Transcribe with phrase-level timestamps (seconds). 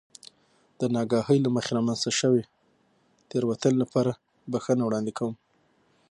[0.79, 2.43] د نااګاهۍ له مخې رامنځته شوې
[3.29, 5.35] تېروتنې لپاره خپله بښنه وړاندې کوم.